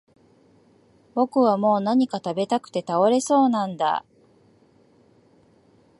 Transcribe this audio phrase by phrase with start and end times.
[1.13, 4.03] 僕はもう何か喰べたくて倒れそうなんだ